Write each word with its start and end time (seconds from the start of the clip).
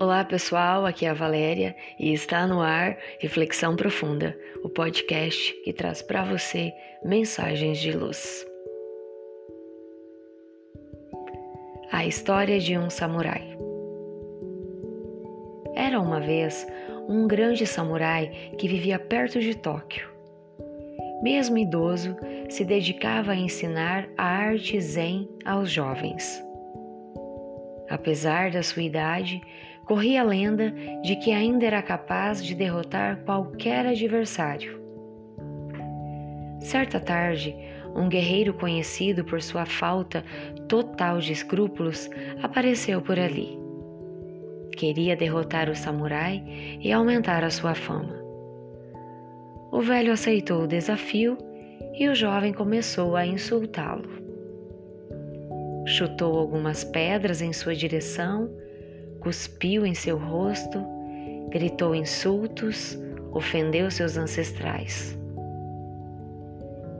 Olá 0.00 0.24
pessoal, 0.24 0.86
aqui 0.86 1.06
é 1.06 1.08
a 1.08 1.14
Valéria 1.14 1.74
e 1.98 2.12
está 2.12 2.46
no 2.46 2.60
ar 2.60 2.96
Reflexão 3.18 3.74
Profunda, 3.74 4.38
o 4.62 4.68
podcast 4.68 5.52
que 5.64 5.72
traz 5.72 6.02
para 6.02 6.22
você 6.22 6.72
mensagens 7.04 7.80
de 7.80 7.90
luz. 7.90 8.46
A 11.90 12.06
história 12.06 12.60
de 12.60 12.78
um 12.78 12.88
samurai. 12.88 13.58
Era 15.74 16.00
uma 16.00 16.20
vez 16.20 16.64
um 17.08 17.26
grande 17.26 17.66
samurai 17.66 18.52
que 18.56 18.68
vivia 18.68 19.00
perto 19.00 19.40
de 19.40 19.56
Tóquio. 19.56 20.08
Mesmo 21.24 21.58
idoso, 21.58 22.16
se 22.48 22.64
dedicava 22.64 23.32
a 23.32 23.36
ensinar 23.36 24.08
a 24.16 24.24
arte 24.24 24.80
zen 24.80 25.28
aos 25.44 25.68
jovens. 25.68 26.40
Apesar 27.90 28.50
da 28.50 28.62
sua 28.62 28.82
idade, 28.82 29.40
corria 29.88 30.20
a 30.20 30.24
lenda 30.24 30.70
de 31.02 31.16
que 31.16 31.32
ainda 31.32 31.64
era 31.64 31.82
capaz 31.82 32.44
de 32.44 32.54
derrotar 32.54 33.24
qualquer 33.24 33.86
adversário. 33.86 34.78
Certa 36.60 37.00
tarde, 37.00 37.56
um 37.96 38.06
guerreiro 38.06 38.52
conhecido 38.52 39.24
por 39.24 39.40
sua 39.40 39.64
falta 39.64 40.22
total 40.68 41.20
de 41.20 41.32
escrúpulos 41.32 42.10
apareceu 42.42 43.00
por 43.00 43.18
ali. 43.18 43.58
Queria 44.76 45.16
derrotar 45.16 45.70
o 45.70 45.74
samurai 45.74 46.44
e 46.80 46.92
aumentar 46.92 47.42
a 47.42 47.50
sua 47.50 47.74
fama. 47.74 48.14
O 49.72 49.80
velho 49.80 50.12
aceitou 50.12 50.64
o 50.64 50.68
desafio 50.68 51.38
e 51.98 52.08
o 52.08 52.14
jovem 52.14 52.52
começou 52.52 53.16
a 53.16 53.26
insultá-lo. 53.26 54.18
Chutou 55.86 56.38
algumas 56.38 56.84
pedras 56.84 57.40
em 57.40 57.54
sua 57.54 57.74
direção 57.74 58.50
cuspiu 59.28 59.84
em 59.84 59.92
seu 59.92 60.16
rosto, 60.16 60.82
gritou 61.50 61.94
insultos, 61.94 62.98
ofendeu 63.30 63.90
seus 63.90 64.16
ancestrais. 64.16 65.18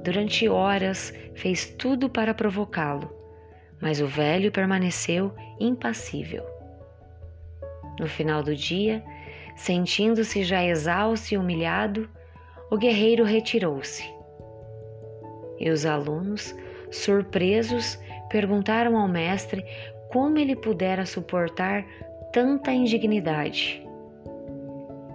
Durante 0.05 0.47
horas 0.47 1.15
fez 1.35 1.65
tudo 1.65 2.11
para 2.11 2.35
provocá-lo, 2.35 3.11
mas 3.81 4.03
o 4.03 4.07
velho 4.07 4.53
permaneceu 4.53 5.35
impassível. 5.59 6.45
No 7.99 8.07
final 8.07 8.43
do 8.43 8.55
dia, 8.55 9.03
sentindo-se 9.57 10.45
já 10.45 10.63
exausto 10.63 11.33
e 11.33 11.39
humilhado, 11.39 12.11
o 12.71 12.77
guerreiro 12.77 13.25
retirou-se. 13.25 14.05
E 15.59 15.71
os 15.71 15.87
alunos, 15.87 16.55
surpresos, 16.91 17.99
perguntaram 18.29 18.99
ao 18.99 19.09
mestre 19.09 19.65
como 20.11 20.39
ele 20.39 20.57
pudera 20.57 21.07
suportar 21.07 21.87
tanta 22.33 22.73
indignidade? 22.73 23.85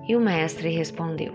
E 0.07 0.15
o 0.15 0.19
mestre 0.19 0.69
respondeu: 0.69 1.33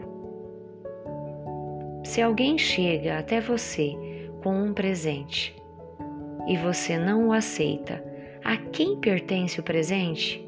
Se 2.05 2.21
alguém 2.21 2.59
chega 2.59 3.19
até 3.19 3.41
você 3.41 3.97
com 4.43 4.55
um 4.55 4.73
presente 4.73 5.57
e 6.47 6.57
você 6.57 6.99
não 6.99 7.29
o 7.29 7.33
aceita, 7.33 8.05
a 8.45 8.57
quem 8.57 8.99
pertence 8.99 9.61
o 9.61 9.63
presente? 9.63 10.45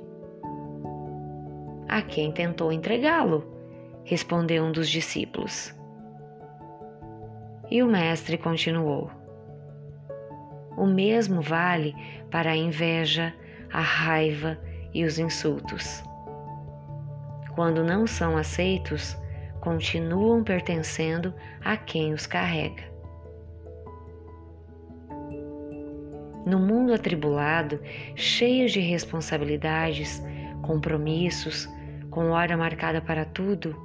A 1.88 2.02
quem 2.02 2.30
tentou 2.30 2.72
entregá-lo, 2.72 3.44
respondeu 4.04 4.64
um 4.64 4.72
dos 4.72 4.88
discípulos. 4.88 5.74
E 7.70 7.82
o 7.82 7.86
mestre 7.86 8.36
continuou: 8.36 9.10
O 10.76 10.86
mesmo 10.86 11.40
vale 11.40 11.94
para 12.30 12.50
a 12.50 12.56
inveja, 12.56 13.34
a 13.72 13.80
raiva 13.80 14.58
e 14.92 15.04
os 15.04 15.18
insultos. 15.18 16.02
Quando 17.54 17.84
não 17.84 18.06
são 18.06 18.36
aceitos, 18.36 19.16
continuam 19.60 20.42
pertencendo 20.42 21.34
a 21.64 21.76
quem 21.76 22.12
os 22.12 22.26
carrega. 22.26 22.90
No 26.46 26.58
mundo 26.58 26.94
atribulado, 26.94 27.78
cheio 28.14 28.68
de 28.68 28.80
responsabilidades, 28.80 30.22
compromissos, 30.62 31.68
com 32.10 32.30
hora 32.30 32.56
marcada 32.56 33.00
para 33.00 33.24
tudo, 33.24 33.76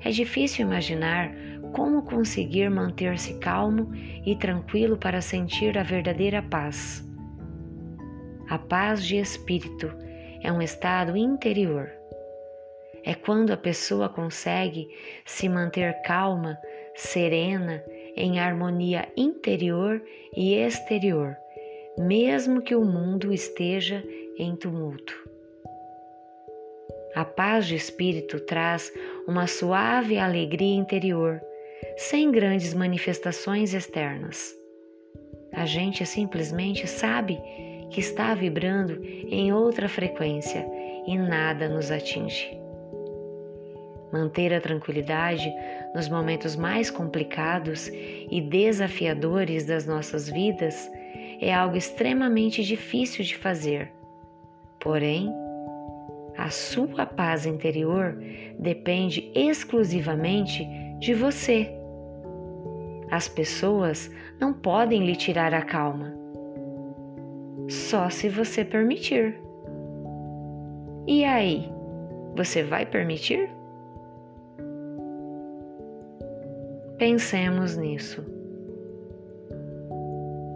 é 0.00 0.10
difícil 0.10 0.66
imaginar 0.66 1.32
como 1.72 2.02
conseguir 2.02 2.70
manter-se 2.70 3.34
calmo 3.38 3.90
e 4.24 4.36
tranquilo 4.36 4.96
para 4.96 5.20
sentir 5.20 5.76
a 5.76 5.82
verdadeira 5.82 6.42
paz. 6.42 7.04
A 8.48 8.58
paz 8.58 9.04
de 9.04 9.16
espírito 9.16 9.90
é 10.44 10.52
um 10.52 10.60
estado 10.60 11.16
interior. 11.16 11.90
É 13.02 13.14
quando 13.14 13.50
a 13.50 13.56
pessoa 13.56 14.10
consegue 14.10 14.86
se 15.24 15.48
manter 15.48 16.02
calma, 16.02 16.58
serena, 16.94 17.82
em 18.14 18.38
harmonia 18.38 19.08
interior 19.16 20.00
e 20.36 20.54
exterior, 20.54 21.34
mesmo 21.98 22.62
que 22.62 22.74
o 22.74 22.84
mundo 22.84 23.32
esteja 23.32 24.04
em 24.38 24.54
tumulto. 24.54 25.14
A 27.14 27.24
paz 27.24 27.66
de 27.66 27.74
espírito 27.74 28.38
traz 28.40 28.92
uma 29.26 29.46
suave 29.46 30.18
alegria 30.18 30.76
interior, 30.76 31.40
sem 31.96 32.30
grandes 32.30 32.74
manifestações 32.74 33.72
externas. 33.72 34.54
A 35.52 35.64
gente 35.64 36.04
simplesmente 36.04 36.86
sabe 36.86 37.40
que 37.90 38.00
está 38.00 38.34
vibrando 38.34 39.04
em 39.04 39.52
outra 39.52 39.88
frequência 39.88 40.66
e 41.06 41.16
nada 41.16 41.68
nos 41.68 41.90
atinge. 41.90 42.58
Manter 44.12 44.54
a 44.54 44.60
tranquilidade 44.60 45.52
nos 45.94 46.08
momentos 46.08 46.54
mais 46.54 46.90
complicados 46.90 47.88
e 47.88 48.40
desafiadores 48.40 49.66
das 49.66 49.86
nossas 49.86 50.28
vidas 50.28 50.90
é 51.40 51.52
algo 51.52 51.76
extremamente 51.76 52.62
difícil 52.62 53.24
de 53.24 53.36
fazer. 53.36 53.90
Porém, 54.78 55.32
a 56.36 56.48
sua 56.50 57.06
paz 57.06 57.44
interior 57.44 58.16
depende 58.58 59.30
exclusivamente 59.34 60.66
de 61.00 61.12
você. 61.12 61.72
As 63.10 63.28
pessoas 63.28 64.10
não 64.40 64.52
podem 64.52 65.04
lhe 65.04 65.16
tirar 65.16 65.52
a 65.54 65.62
calma 65.62 66.23
só 67.68 68.10
se 68.10 68.28
você 68.28 68.64
permitir. 68.64 69.40
E 71.06 71.24
aí, 71.24 71.70
você 72.36 72.62
vai 72.62 72.86
permitir? 72.86 73.50
Pensemos 76.98 77.76
nisso. 77.76 78.24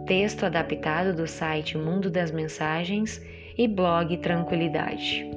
Texto 0.05 0.45
adaptado 0.45 1.15
do 1.15 1.27
site 1.27 1.77
Mundo 1.77 2.09
das 2.09 2.31
Mensagens 2.31 3.21
e 3.57 3.67
blog 3.67 4.17
Tranquilidade. 4.17 5.29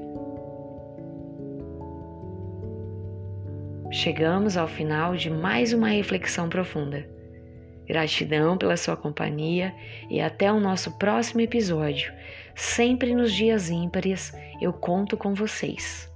Chegamos 3.90 4.56
ao 4.56 4.66
final 4.66 5.14
de 5.14 5.28
mais 5.28 5.74
uma 5.74 5.88
reflexão 5.88 6.48
profunda. 6.48 7.06
Gratidão 7.86 8.56
pela 8.56 8.76
sua 8.76 8.96
companhia 8.96 9.74
e 10.08 10.20
até 10.20 10.52
o 10.52 10.60
nosso 10.60 10.98
próximo 10.98 11.40
episódio. 11.40 12.12
Sempre 12.54 13.14
nos 13.14 13.32
dias 13.32 13.70
ímpares 13.70 14.32
eu 14.60 14.72
conto 14.72 15.16
com 15.16 15.34
vocês. 15.34 16.10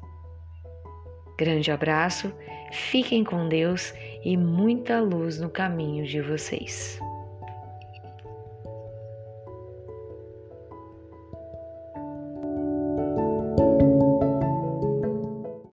Grande 1.38 1.70
abraço, 1.70 2.32
fiquem 2.72 3.22
com 3.22 3.48
Deus 3.48 3.92
e 4.24 4.36
muita 4.36 5.00
luz 5.00 5.38
no 5.38 5.50
caminho 5.50 6.06
de 6.06 6.20
vocês. 6.20 6.98